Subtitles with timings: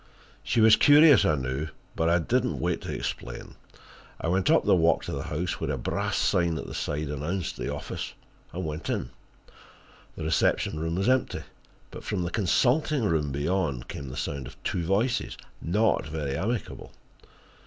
[0.41, 3.53] She was curious, I knew, but I did not wait to explain.
[4.19, 7.09] I went up the walk to the house, where a brass sign at the side
[7.09, 8.13] announced the office,
[8.51, 9.11] and went in.
[10.15, 11.43] The reception room was empty,
[11.91, 16.93] but from the consulting room beyond came the sound of two voices, not very amicable.